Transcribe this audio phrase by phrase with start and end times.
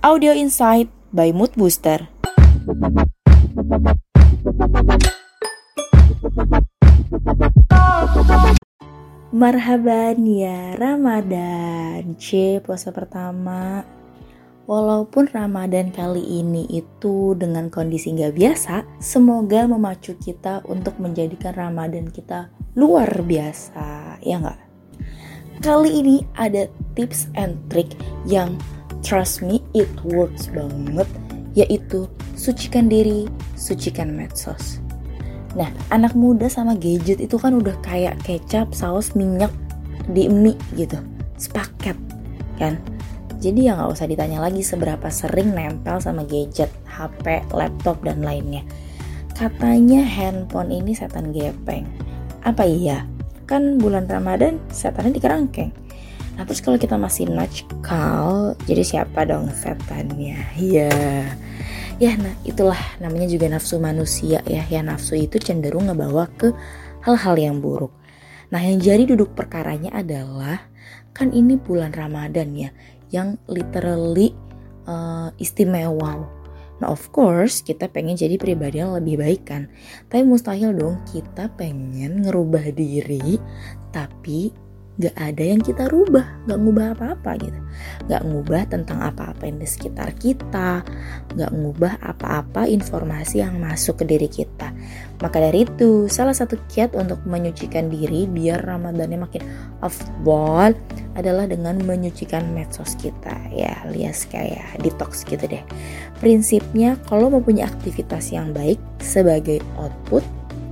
[0.00, 2.08] Audio Insight by Mood Booster.
[9.28, 13.84] Marhaban ya Ramadan C puasa pertama
[14.64, 22.08] Walaupun Ramadan kali ini itu dengan kondisi nggak biasa Semoga memacu kita untuk menjadikan Ramadan
[22.08, 24.60] kita luar biasa Ya nggak?
[25.60, 27.92] Kali ini ada tips and trick
[28.24, 28.56] yang
[29.00, 31.08] trust me it works banget
[31.58, 32.06] Yaitu
[32.38, 33.26] sucikan diri,
[33.58, 34.78] sucikan medsos
[35.58, 39.50] Nah, anak muda sama gadget itu kan udah kayak kecap, saus, minyak
[40.06, 40.94] di mie gitu.
[41.34, 41.98] Sepaket,
[42.54, 42.78] kan?
[43.40, 48.62] Jadi ya nggak usah ditanya lagi seberapa sering nempel sama gadget, HP, laptop, dan lainnya.
[49.32, 51.88] Katanya handphone ini setan gepeng.
[52.44, 53.08] Apa iya?
[53.48, 55.72] Kan bulan Ramadan setannya di kerangkeng.
[56.38, 57.26] Nah terus kalau kita masih
[57.82, 60.44] kal, jadi siapa dong setannya?
[60.58, 60.90] Iya.
[60.90, 61.50] Yeah
[62.00, 66.48] ya nah itulah namanya juga nafsu manusia ya ya nafsu itu cenderung ngebawa ke
[67.04, 67.92] hal-hal yang buruk
[68.48, 70.64] nah yang jadi duduk perkaranya adalah
[71.12, 72.72] kan ini bulan Ramadan ya
[73.12, 74.32] yang literally
[74.88, 76.40] uh, istimewa
[76.80, 79.68] Nah of course kita pengen jadi pribadi yang lebih baik kan
[80.08, 83.36] Tapi mustahil dong kita pengen ngerubah diri
[83.92, 84.48] Tapi
[85.00, 87.60] gak ada yang kita rubah, gak ngubah apa-apa gitu.
[88.12, 90.84] Gak ngubah tentang apa-apa yang di sekitar kita,
[91.32, 94.68] gak ngubah apa-apa informasi yang masuk ke diri kita.
[95.24, 99.42] Maka dari itu, salah satu kiat untuk menyucikan diri biar Ramadannya makin
[99.80, 100.76] afdol
[101.16, 105.64] adalah dengan menyucikan medsos kita ya alias kayak detox gitu deh.
[106.20, 110.24] Prinsipnya kalau mau punya aktivitas yang baik sebagai output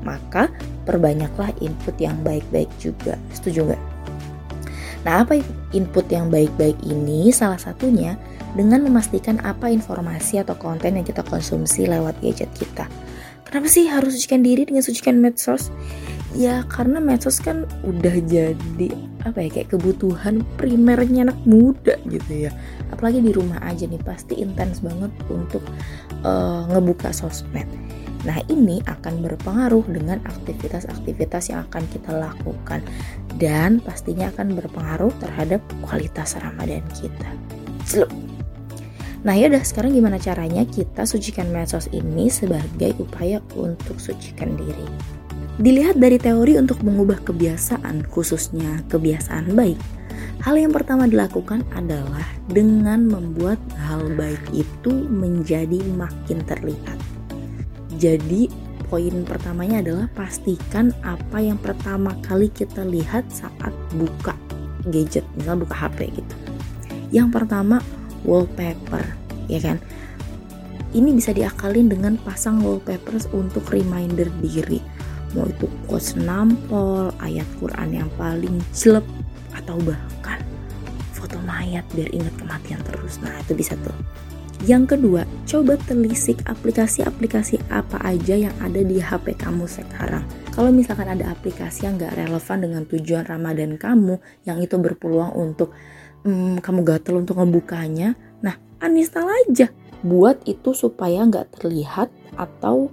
[0.00, 0.48] maka
[0.88, 3.20] perbanyaklah input yang baik-baik juga.
[3.36, 3.89] Setuju nggak?
[5.00, 5.40] Nah, apa
[5.72, 7.32] input yang baik-baik ini?
[7.32, 8.20] Salah satunya
[8.52, 12.84] dengan memastikan apa informasi atau konten yang kita konsumsi lewat gadget kita.
[13.46, 15.74] Kenapa sih harus sucikan diri dengan sucikan medsos?
[16.38, 18.94] Ya karena medsos kan udah jadi
[19.26, 22.54] apa ya kayak kebutuhan primernya anak muda gitu ya.
[22.94, 25.66] Apalagi di rumah aja nih pasti intens banget untuk
[26.22, 27.66] uh, ngebuka sosmed.
[28.28, 32.84] Nah, ini akan berpengaruh dengan aktivitas-aktivitas yang akan kita lakukan
[33.40, 37.28] dan pastinya akan berpengaruh terhadap kualitas Ramadan kita.
[37.88, 38.12] Slup.
[39.20, 44.88] Nah, ya udah sekarang gimana caranya kita sucikan medsos ini sebagai upaya untuk sucikan diri.
[45.60, 49.76] Dilihat dari teori untuk mengubah kebiasaan, khususnya kebiasaan baik,
[50.40, 57.19] hal yang pertama dilakukan adalah dengan membuat hal baik itu menjadi makin terlihat.
[58.00, 58.48] Jadi
[58.88, 64.32] poin pertamanya adalah pastikan apa yang pertama kali kita lihat saat buka
[64.88, 66.34] gadget, misalnya buka HP gitu.
[67.12, 67.84] Yang pertama
[68.24, 69.04] wallpaper,
[69.52, 69.76] ya kan?
[70.96, 74.80] Ini bisa diakalin dengan pasang wallpaper untuk reminder diri.
[75.36, 79.04] Mau itu quotes nampol, ayat Quran yang paling jelek,
[79.54, 80.40] atau bahkan
[81.14, 83.22] foto mayat biar ingat kematian terus.
[83.22, 83.94] Nah, itu bisa tuh.
[84.68, 90.20] Yang kedua, coba telisik aplikasi-aplikasi apa aja yang ada di HP kamu sekarang.
[90.52, 95.72] Kalau misalkan ada aplikasi yang gak relevan dengan tujuan Ramadan kamu, yang itu berpeluang untuk
[96.28, 98.12] hmm, kamu gatel untuk ngebukanya,
[98.44, 99.72] nah uninstall aja.
[100.04, 102.92] Buat itu supaya nggak terlihat atau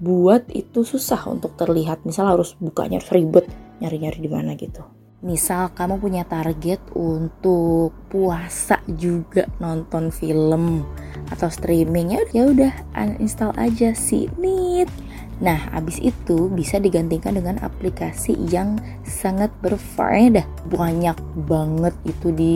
[0.00, 2.08] buat itu susah untuk terlihat.
[2.08, 3.44] Misal harus bukanya ribet,
[3.84, 10.84] nyari-nyari di mana gitu misal kamu punya target untuk puasa juga nonton film
[11.32, 14.92] atau streaming ya ya udah uninstall aja si Nit.
[15.36, 20.48] Nah, abis itu bisa digantikan dengan aplikasi yang sangat berfaedah.
[20.72, 22.54] Banyak banget itu di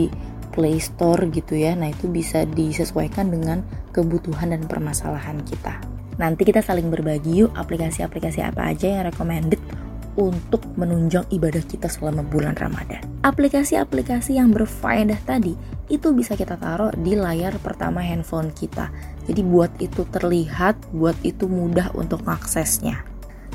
[0.49, 1.77] Play Store gitu ya.
[1.77, 3.61] Nah, itu bisa disesuaikan dengan
[3.93, 5.77] kebutuhan dan permasalahan kita.
[6.17, 9.61] Nanti kita saling berbagi yuk aplikasi-aplikasi apa aja yang recommended
[10.19, 13.03] untuk menunjang ibadah kita selama bulan Ramadan.
[13.23, 15.55] Aplikasi-aplikasi yang berfaedah tadi
[15.91, 18.91] itu bisa kita taruh di layar pertama handphone kita.
[19.27, 23.03] Jadi buat itu terlihat, buat itu mudah untuk aksesnya.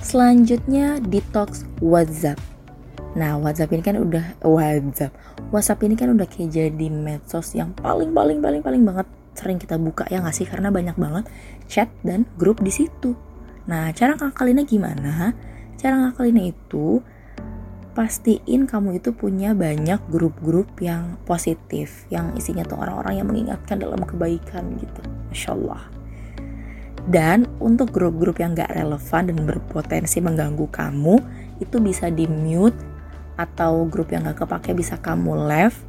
[0.05, 2.39] Selanjutnya detox WhatsApp.
[3.17, 5.17] Nah, WhatsApp ini kan udah WhatsApp.
[5.49, 9.77] WhatsApp ini kan udah kayak jadi medsos yang paling paling paling paling banget sering kita
[9.77, 11.25] buka ya nggak sih karena banyak banget
[11.69, 13.17] chat dan grup di situ.
[13.67, 15.33] Nah, cara ngakalinnya gimana?
[15.77, 17.05] Cara ngakalinnya itu
[17.97, 24.01] pastiin kamu itu punya banyak grup-grup yang positif yang isinya tuh orang-orang yang mengingatkan dalam
[24.05, 25.01] kebaikan gitu.
[25.33, 25.83] Masya Allah.
[27.07, 31.17] Dan untuk grup-grup yang gak relevan dan berpotensi mengganggu kamu
[31.63, 32.77] itu bisa di mute
[33.39, 35.81] atau grup yang gak kepake bisa kamu left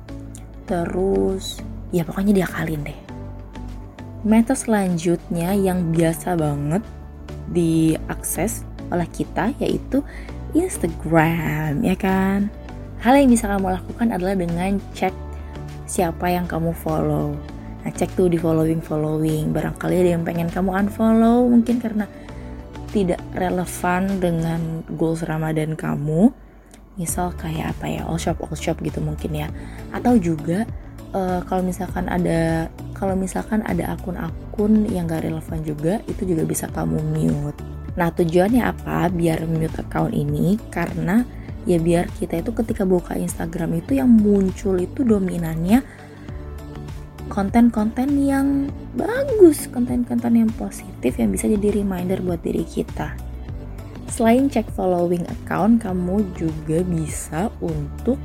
[0.68, 1.64] terus
[1.96, 3.00] ya pokoknya diakalin deh.
[4.28, 6.84] Meta selanjutnya yang biasa banget
[7.52, 10.04] diakses oleh kita yaitu
[10.56, 12.50] Instagram ya kan.
[13.04, 15.14] Hal yang bisa kamu lakukan adalah dengan cek
[15.86, 17.38] siapa yang kamu follow.
[17.86, 19.54] Nah, cek tuh di following-following.
[19.54, 22.10] Barangkali ada yang pengen kamu unfollow mungkin karena
[22.92, 26.34] tidak relevan dengan goals Ramadan kamu.
[26.98, 29.48] Misal kayak apa ya, all shop all shop gitu mungkin ya.
[29.94, 30.66] Atau juga
[31.14, 32.68] uh, kalau misalkan ada
[32.98, 38.62] kalau misalkan ada akun-akun yang gak relevan juga itu juga bisa kamu mute nah tujuannya
[38.62, 41.26] apa biar mute account ini karena
[41.66, 45.82] ya biar kita itu ketika buka Instagram itu yang muncul itu dominannya
[47.28, 53.20] konten-konten yang bagus, konten-konten yang positif yang bisa jadi reminder buat diri kita.
[54.08, 58.16] Selain cek following account, kamu juga bisa untuk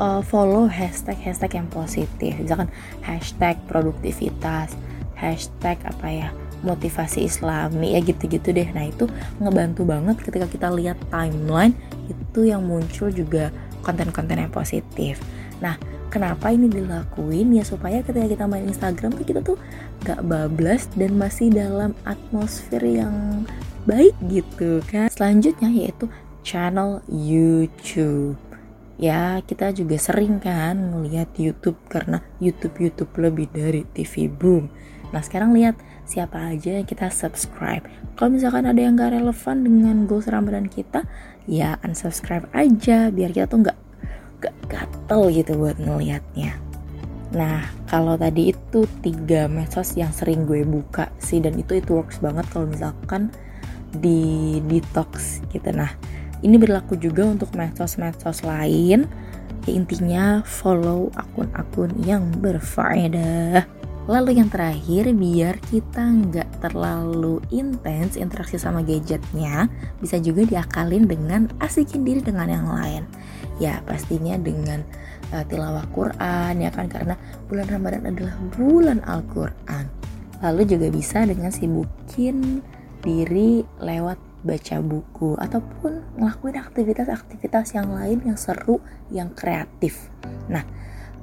[0.00, 2.72] uh, follow hashtag-hashtag yang positif misalkan
[3.04, 4.72] hashtag produktivitas
[5.14, 6.28] hashtag apa ya
[6.62, 8.68] motivasi islami ya gitu-gitu deh.
[8.72, 9.08] Nah itu
[9.40, 11.74] ngebantu banget ketika kita lihat timeline
[12.08, 15.20] itu yang muncul juga konten-konten yang positif.
[15.60, 15.76] Nah
[16.12, 17.54] kenapa ini dilakuin?
[17.56, 19.56] Ya supaya ketika kita main Instagram tuh kita tuh
[20.04, 23.44] gak bablas dan masih dalam atmosfer yang
[23.88, 25.08] baik gitu kan.
[25.08, 26.08] Selanjutnya yaitu
[26.44, 28.36] channel YouTube.
[29.00, 34.68] Ya kita juga sering kan ngelihat YouTube karena YouTube YouTube lebih dari TV Boom.
[35.10, 35.74] Nah sekarang lihat
[36.06, 37.82] siapa aja yang kita subscribe.
[38.14, 41.06] Kalau misalkan ada yang gak relevan dengan goals Ramadan kita,
[41.50, 43.78] ya unsubscribe aja biar kita tuh nggak
[44.40, 46.54] gak gatel gitu buat ngelihatnya.
[47.34, 52.18] Nah kalau tadi itu tiga medsos yang sering gue buka sih dan itu itu works
[52.18, 53.30] banget kalau misalkan
[53.94, 55.70] di detox gitu.
[55.74, 55.90] Nah
[56.40, 59.06] ini berlaku juga untuk medsos-medsos lain.
[59.68, 63.79] Ya, intinya follow akun-akun yang berfaedah.
[64.10, 69.70] Lalu yang terakhir, biar kita nggak terlalu intens interaksi sama gadgetnya,
[70.02, 73.06] bisa juga diakalin dengan asikin diri dengan yang lain.
[73.62, 74.82] Ya pastinya dengan
[75.30, 77.14] uh, tilawah Quran ya kan karena
[77.46, 79.86] bulan Ramadan adalah bulan Al-Quran.
[80.42, 82.66] Lalu juga bisa dengan sibukin
[83.06, 88.82] diri lewat baca buku ataupun ngelakuin aktivitas-aktivitas yang lain yang seru,
[89.14, 90.10] yang kreatif.
[90.50, 90.66] Nah,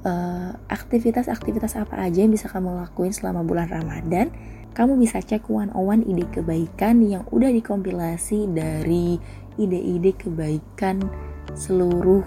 [0.04, 4.30] eh, aktivitas-aktivitas apa aja yang bisa kamu lakuin selama bulan Ramadan?
[4.76, 9.18] Kamu bisa cek one on one ide kebaikan yang udah dikompilasi dari
[9.58, 11.02] ide-ide kebaikan
[11.58, 12.22] seluruh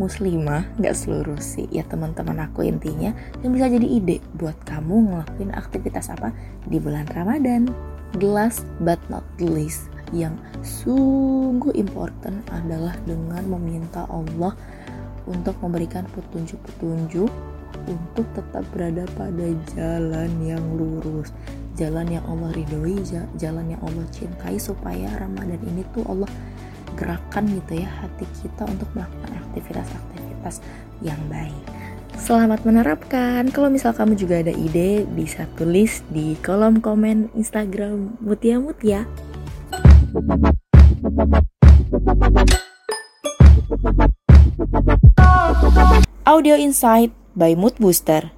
[0.00, 3.14] muslimah, nggak seluruh sih, ya teman-teman aku intinya,
[3.44, 6.32] yang bisa jadi ide buat kamu ngelakuin aktivitas apa
[6.66, 7.70] di bulan Ramadan.
[8.16, 14.54] The last but not least, yang sungguh important adalah dengan meminta Allah
[15.28, 17.30] untuk memberikan petunjuk-petunjuk
[17.84, 21.34] untuk tetap berada pada jalan yang lurus,
[21.74, 23.02] jalan yang Allah ridhoi,
[23.36, 26.30] jalan yang Allah cintai supaya Ramadan ini tuh Allah
[26.94, 30.62] gerakan gitu ya hati kita untuk melakukan aktivitas-aktivitas
[31.02, 31.64] yang baik.
[32.14, 33.50] Selamat menerapkan.
[33.50, 39.02] Kalau misal kamu juga ada ide, bisa tulis di kolom komen Instagram Mutia Mutia.
[46.24, 48.32] Audio Insight by Mood Booster